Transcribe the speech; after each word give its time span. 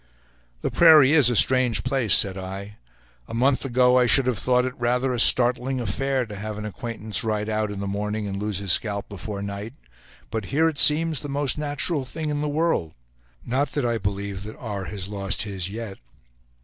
"The 0.61 0.71
prairie 0.71 1.11
is 1.11 1.29
a 1.29 1.35
strange 1.35 1.83
place," 1.83 2.15
said 2.15 2.35
I. 2.35 2.77
"A 3.27 3.35
month 3.35 3.65
ago 3.65 3.99
I 3.99 4.07
should 4.07 4.25
have 4.25 4.39
thought 4.39 4.65
it 4.65 4.73
rather 4.79 5.13
a 5.13 5.19
startling 5.19 5.79
affair 5.79 6.25
to 6.25 6.35
have 6.35 6.57
an 6.57 6.65
acquaintance 6.65 7.23
ride 7.23 7.47
out 7.49 7.69
in 7.69 7.79
the 7.79 7.85
morning 7.85 8.25
and 8.25 8.41
lose 8.41 8.57
his 8.57 8.71
scalp 8.71 9.07
before 9.07 9.43
night, 9.43 9.75
but 10.31 10.45
here 10.45 10.67
it 10.67 10.79
seems 10.79 11.19
the 11.19 11.29
most 11.29 11.55
natural 11.59 12.03
thing 12.03 12.31
in 12.31 12.41
the 12.41 12.49
world; 12.49 12.93
not 13.45 13.73
that 13.73 13.85
I 13.85 13.99
believe 13.99 14.41
that 14.41 14.57
R. 14.57 14.85
has 14.85 15.07
lost 15.07 15.43
his 15.43 15.69
yet." 15.69 15.99